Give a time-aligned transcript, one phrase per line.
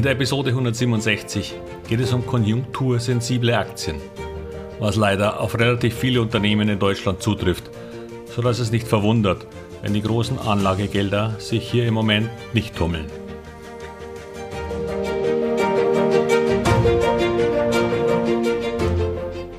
[0.00, 1.54] In der Episode 167
[1.86, 3.96] geht es um konjunktursensible Aktien,
[4.78, 7.68] was leider auf relativ viele Unternehmen in Deutschland zutrifft,
[8.34, 9.46] sodass es nicht verwundert,
[9.82, 13.04] wenn die großen Anlagegelder sich hier im Moment nicht tummeln.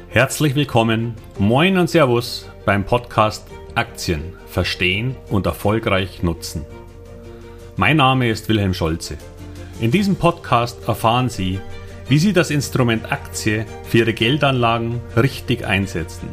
[0.10, 3.46] Herzlich willkommen, moin und Servus beim Podcast
[3.76, 6.66] Aktien verstehen und erfolgreich nutzen.
[7.76, 9.20] Mein Name ist Wilhelm Scholze.
[9.82, 11.60] In diesem Podcast erfahren Sie,
[12.08, 16.30] wie Sie das Instrument Aktie für Ihre Geldanlagen richtig einsetzen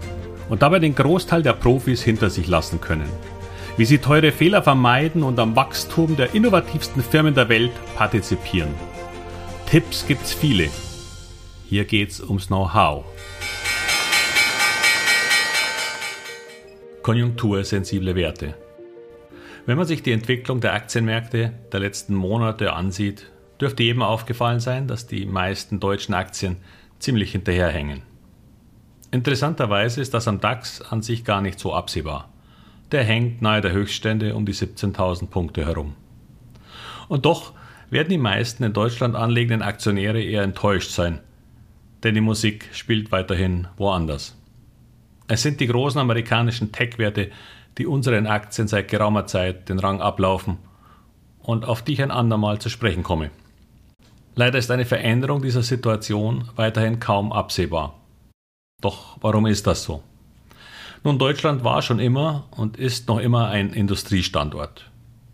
[0.51, 3.09] und dabei den Großteil der Profis hinter sich lassen können.
[3.79, 8.74] Wie Sie teure Fehler vermeiden und am Wachstum der innovativsten Firmen der Welt partizipieren.
[9.65, 10.69] Tipps gibt's viele.
[11.71, 13.07] Hier geht's ums Know-how.
[17.01, 18.57] Konjunktursensible Werte.
[19.65, 24.87] Wenn man sich die Entwicklung der Aktienmärkte der letzten Monate ansieht, dürfte jedem aufgefallen sein,
[24.87, 26.56] dass die meisten deutschen Aktien
[26.98, 28.02] ziemlich hinterherhängen.
[29.10, 32.28] Interessanterweise ist das am DAX an sich gar nicht so absehbar.
[32.92, 35.95] Der hängt nahe der Höchststände um die 17.000 Punkte herum.
[37.09, 37.52] Und doch
[37.90, 41.20] werden die meisten in Deutschland anlegenden Aktionäre eher enttäuscht sein,
[42.02, 44.37] denn die Musik spielt weiterhin woanders.
[45.26, 47.30] Es sind die großen amerikanischen Tech-Werte,
[47.78, 50.59] die unseren Aktien seit geraumer Zeit den Rang ablaufen
[51.38, 53.30] und auf die ich ein andermal zu sprechen komme.
[54.38, 57.98] Leider ist eine Veränderung dieser Situation weiterhin kaum absehbar.
[58.80, 60.00] Doch warum ist das so?
[61.02, 64.88] Nun, Deutschland war schon immer und ist noch immer ein Industriestandort.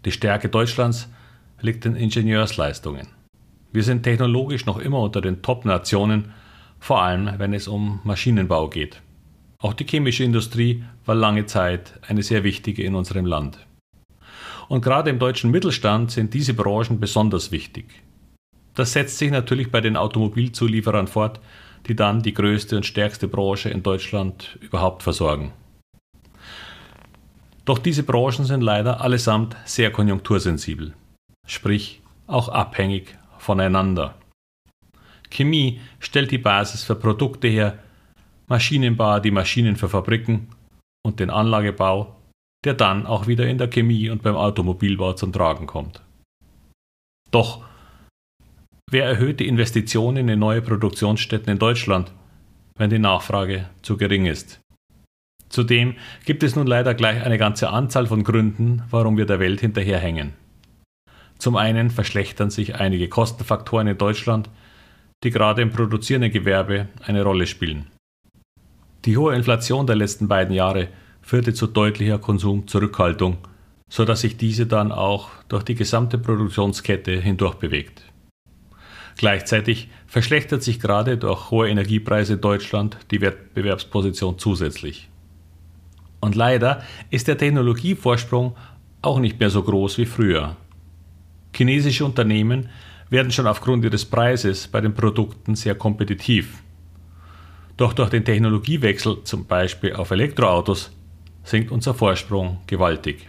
[0.06, 1.10] Die Stärke Deutschlands
[1.60, 3.08] liegt in Ingenieursleistungen.
[3.72, 6.32] Wir sind technologisch noch immer unter den Top-Nationen,
[6.80, 9.02] vor allem wenn es um Maschinenbau geht.
[9.58, 13.58] Auch die chemische Industrie war lange Zeit eine sehr wichtige in unserem Land.
[14.68, 18.02] Und gerade im deutschen Mittelstand sind diese Branchen besonders wichtig.
[18.74, 21.40] Das setzt sich natürlich bei den Automobilzulieferern fort,
[21.86, 25.52] die dann die größte und stärkste Branche in Deutschland überhaupt versorgen.
[27.64, 30.94] Doch diese Branchen sind leider allesamt sehr konjunktursensibel,
[31.46, 34.16] sprich auch abhängig voneinander.
[35.30, 37.78] Chemie stellt die Basis für Produkte her,
[38.46, 40.48] Maschinenbau die Maschinen für Fabriken
[41.02, 42.14] und den Anlagebau,
[42.64, 46.02] der dann auch wieder in der Chemie und beim Automobilbau zum Tragen kommt.
[47.30, 47.64] Doch
[48.94, 52.12] Wer erhöht die Investitionen in neue Produktionsstätten in Deutschland,
[52.78, 54.60] wenn die Nachfrage zu gering ist?
[55.48, 59.60] Zudem gibt es nun leider gleich eine ganze Anzahl von Gründen, warum wir der Welt
[59.60, 60.34] hinterherhängen.
[61.38, 64.48] Zum einen verschlechtern sich einige Kostenfaktoren in Deutschland,
[65.24, 67.88] die gerade im produzierenden Gewerbe eine Rolle spielen.
[69.06, 70.86] Die hohe Inflation der letzten beiden Jahre
[71.20, 73.38] führte zu deutlicher Konsumzurückhaltung,
[73.90, 78.13] sodass sich diese dann auch durch die gesamte Produktionskette hindurch bewegt.
[79.16, 85.08] Gleichzeitig verschlechtert sich gerade durch hohe Energiepreise Deutschland die Wettbewerbsposition zusätzlich.
[86.20, 88.56] Und leider ist der Technologievorsprung
[89.02, 90.56] auch nicht mehr so groß wie früher.
[91.54, 92.70] Chinesische Unternehmen
[93.10, 96.62] werden schon aufgrund ihres Preises bei den Produkten sehr kompetitiv.
[97.76, 100.90] Doch durch den Technologiewechsel, zum Beispiel auf Elektroautos,
[101.42, 103.28] sinkt unser Vorsprung gewaltig.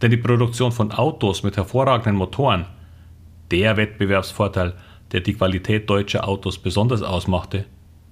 [0.00, 2.66] Denn die Produktion von Autos mit hervorragenden Motoren
[3.52, 4.72] der Wettbewerbsvorteil,
[5.12, 7.66] der die Qualität deutscher Autos besonders ausmachte,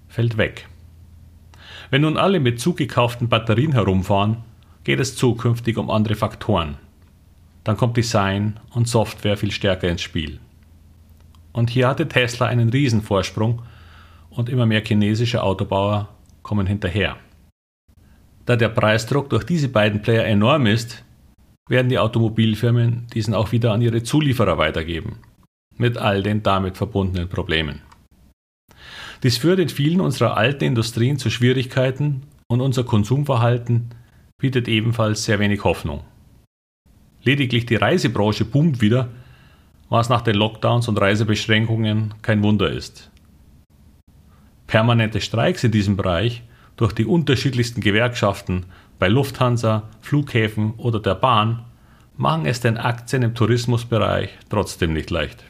[0.09, 0.69] fällt weg.
[1.91, 4.39] Wenn nun alle mit zugekauften Batterien herumfahren,
[4.84, 6.77] geht es zukünftig um andere Faktoren.
[7.65, 10.39] Dann kommt Design und Software viel stärker ins Spiel.
[11.53, 13.62] Und hier hatte Tesla einen Riesenvorsprung
[14.31, 16.09] und immer mehr chinesische Autobauer
[16.43, 17.17] kommen hinterher.
[18.47, 21.05] Da der Preisdruck durch diese beiden Player enorm ist,
[21.69, 25.19] werden die Automobilfirmen diesen auch wieder an ihre Zulieferer weitergeben
[25.81, 27.81] mit all den damit verbundenen Problemen.
[29.23, 33.91] Dies führt in vielen unserer alten Industrien zu Schwierigkeiten und unser Konsumverhalten
[34.39, 36.03] bietet ebenfalls sehr wenig Hoffnung.
[37.22, 39.09] Lediglich die Reisebranche boomt wieder,
[39.89, 43.10] was nach den Lockdowns und Reisebeschränkungen kein Wunder ist.
[44.66, 46.43] Permanente Streiks in diesem Bereich
[46.77, 48.66] durch die unterschiedlichsten Gewerkschaften
[48.99, 51.65] bei Lufthansa, Flughäfen oder der Bahn
[52.16, 55.50] machen es den Aktien im Tourismusbereich trotzdem nicht leicht.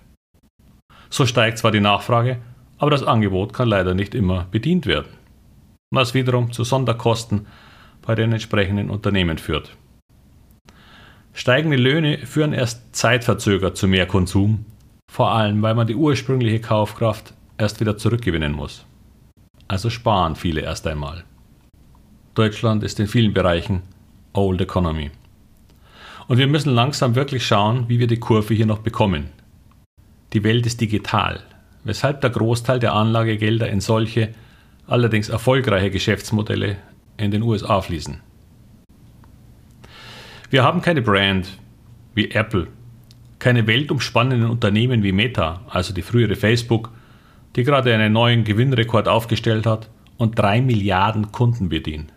[1.10, 2.38] So steigt zwar die Nachfrage,
[2.78, 5.08] aber das Angebot kann leider nicht immer bedient werden,
[5.90, 7.46] was wiederum zu Sonderkosten
[8.00, 9.76] bei den entsprechenden Unternehmen führt.
[11.32, 14.64] Steigende Löhne führen erst zeitverzögert zu mehr Konsum,
[15.10, 18.86] vor allem weil man die ursprüngliche Kaufkraft erst wieder zurückgewinnen muss.
[19.68, 21.24] Also sparen viele erst einmal.
[22.34, 23.82] Deutschland ist in vielen Bereichen
[24.32, 25.10] Old Economy.
[26.28, 29.30] Und wir müssen langsam wirklich schauen, wie wir die Kurve hier noch bekommen.
[30.32, 31.40] Die Welt ist digital,
[31.82, 34.32] weshalb der Großteil der Anlagegelder in solche,
[34.86, 36.76] allerdings erfolgreiche Geschäftsmodelle
[37.16, 38.20] in den USA fließen.
[40.50, 41.58] Wir haben keine Brand
[42.14, 42.68] wie Apple,
[43.40, 46.90] keine weltumspannenden Unternehmen wie Meta, also die frühere Facebook,
[47.56, 52.12] die gerade einen neuen Gewinnrekord aufgestellt hat und drei Milliarden Kunden bedient.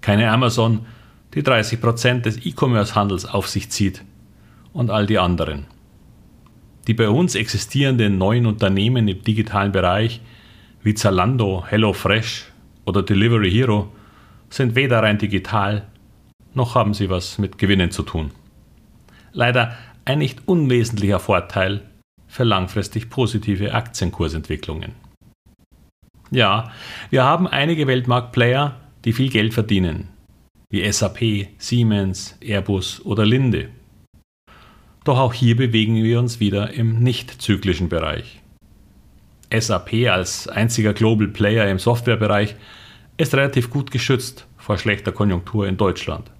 [0.00, 0.86] Keine Amazon,
[1.34, 4.02] die 30 Prozent des E-Commerce-Handels auf sich zieht
[4.72, 5.66] und all die anderen.
[6.86, 10.20] Die bei uns existierenden neuen Unternehmen im digitalen Bereich
[10.82, 12.46] wie Zalando, HelloFresh
[12.84, 13.90] oder Delivery Hero
[14.50, 15.86] sind weder rein digital
[16.54, 18.30] noch haben sie was mit Gewinnen zu tun.
[19.32, 21.82] Leider ein nicht unwesentlicher Vorteil
[22.28, 24.92] für langfristig positive Aktienkursentwicklungen.
[26.30, 26.70] Ja,
[27.10, 30.08] wir haben einige Weltmarktplayer, die viel Geld verdienen,
[30.70, 33.68] wie SAP, Siemens, Airbus oder Linde.
[35.04, 38.40] Doch auch hier bewegen wir uns wieder im nicht zyklischen Bereich.
[39.52, 42.56] SAP als einziger Global Player im Softwarebereich
[43.18, 46.30] ist relativ gut geschützt vor schlechter Konjunktur in Deutschland.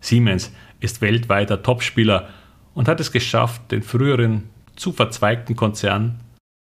[0.00, 2.28] Siemens ist weltweiter Topspieler
[2.74, 6.20] und hat es geschafft, den früheren zu verzweigten Konzern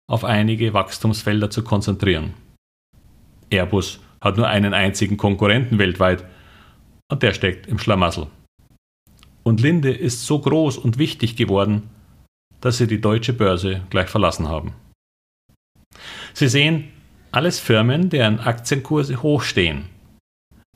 [0.09, 2.33] auf einige Wachstumsfelder zu konzentrieren.
[3.49, 6.23] Airbus hat nur einen einzigen Konkurrenten weltweit
[7.11, 8.27] und der steckt im Schlamassel.
[9.47, 11.83] Und Linde ist so groß und wichtig geworden,
[12.59, 14.73] dass sie die deutsche Börse gleich verlassen haben.
[16.33, 16.89] Sie sehen,
[17.31, 19.85] alles Firmen, deren Aktienkurse hoch stehen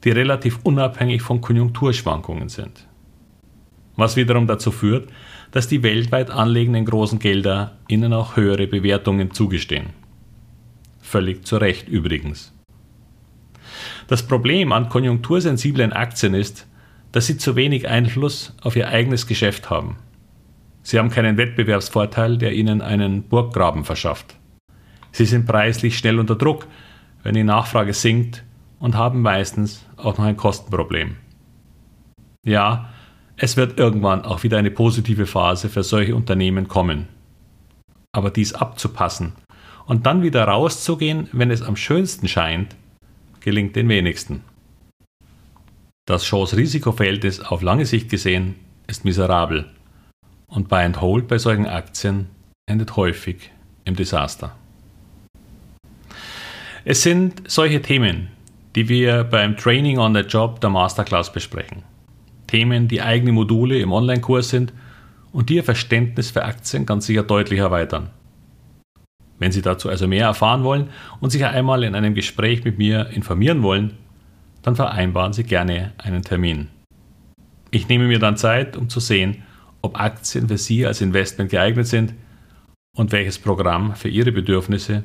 [0.03, 2.87] die relativ unabhängig von Konjunkturschwankungen sind.
[3.95, 5.09] Was wiederum dazu führt,
[5.51, 9.87] dass die weltweit anlegenden großen Gelder ihnen auch höhere Bewertungen zugestehen.
[11.01, 12.53] Völlig zu Recht übrigens.
[14.07, 16.67] Das Problem an konjunktursensiblen Aktien ist,
[17.11, 19.97] dass sie zu wenig Einfluss auf ihr eigenes Geschäft haben.
[20.83, 24.37] Sie haben keinen Wettbewerbsvorteil, der ihnen einen Burggraben verschafft.
[25.11, 26.67] Sie sind preislich schnell unter Druck,
[27.23, 28.43] wenn die Nachfrage sinkt
[28.79, 31.17] und haben meistens auch noch ein Kostenproblem.
[32.43, 32.89] Ja,
[33.37, 37.07] es wird irgendwann auch wieder eine positive Phase für solche Unternehmen kommen.
[38.11, 39.33] Aber dies abzupassen
[39.85, 42.75] und dann wieder rauszugehen, wenn es am schönsten scheint,
[43.39, 44.43] gelingt den wenigsten.
[46.11, 48.55] Das Chance-Risiko-Verhältnis auf lange Sicht gesehen
[48.85, 49.63] ist miserabel
[50.47, 52.27] und Buy and Hold bei solchen Aktien
[52.65, 53.49] endet häufig
[53.85, 54.53] im Desaster.
[56.83, 58.27] Es sind solche Themen,
[58.75, 61.83] die wir beim Training on the Job der Masterclass besprechen.
[62.45, 64.73] Themen, die eigene Module im Online-Kurs sind
[65.31, 68.09] und die Ihr Verständnis für Aktien ganz sicher deutlich erweitern.
[69.39, 70.89] Wenn Sie dazu also mehr erfahren wollen
[71.21, 73.97] und sich einmal in einem Gespräch mit mir informieren wollen,
[74.61, 76.67] dann vereinbaren Sie gerne einen Termin.
[77.71, 79.43] Ich nehme mir dann Zeit, um zu sehen,
[79.81, 82.13] ob Aktien für Sie als Investment geeignet sind
[82.95, 85.03] und welches Programm für Ihre Bedürfnisse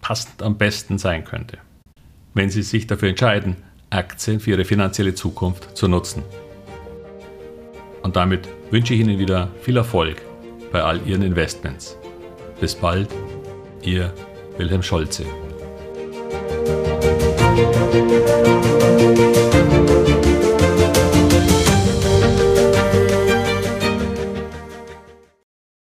[0.00, 1.58] passend am besten sein könnte
[2.34, 3.56] wenn Sie sich dafür entscheiden,
[3.90, 6.22] Aktien für Ihre finanzielle Zukunft zu nutzen.
[8.02, 10.22] Und damit wünsche ich Ihnen wieder viel Erfolg
[10.72, 11.96] bei all Ihren Investments.
[12.60, 13.08] Bis bald,
[13.82, 14.12] Ihr
[14.56, 15.24] Wilhelm Scholze.